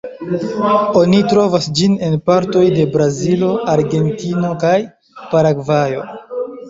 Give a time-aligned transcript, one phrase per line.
[1.01, 4.75] Oni trovas ĝin en partoj de Brazilo, Argentino kaj
[5.35, 6.09] Paragvajo.